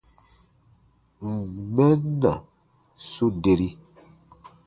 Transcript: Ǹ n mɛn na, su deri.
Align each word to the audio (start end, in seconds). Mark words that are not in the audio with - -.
Ǹ 1.29 1.31
n 1.51 1.53
mɛn 1.75 1.99
na, 2.21 2.33
su 3.09 3.25
deri. 3.43 3.69